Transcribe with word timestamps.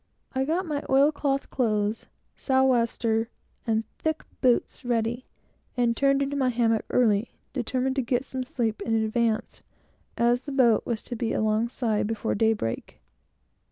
I 0.33 0.45
got 0.45 0.65
my 0.65 0.81
oil 0.89 1.11
cloth 1.11 1.51
clothes, 1.51 2.07
south 2.35 2.69
wester, 2.69 3.29
and 3.67 3.83
thick 3.99 4.23
boots 4.41 4.83
all 4.83 4.89
ready, 4.89 5.27
and 5.77 5.95
turned 5.95 6.23
into 6.23 6.35
my 6.35 6.49
hammock 6.49 6.85
early, 6.89 7.35
determined 7.53 7.97
to 7.97 8.01
get 8.01 8.25
some 8.25 8.43
sleep 8.43 8.81
in 8.81 8.95
advance, 8.95 9.61
as 10.17 10.41
the 10.41 10.53
boat 10.53 10.87
was 10.87 11.03
to 11.03 11.15
be 11.15 11.33
alongside 11.33 12.07
before 12.07 12.33
daybreak. 12.33 12.99